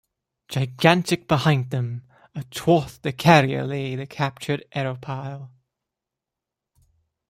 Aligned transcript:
Gigantic 0.47 1.27
behind 1.27 1.69
them, 1.69 2.07
athwart 2.33 2.97
the 3.03 3.13
carrier 3.13 3.67
lay 3.67 3.93
the 3.95 4.07
captured 4.07 4.65
aeropile. 4.75 5.51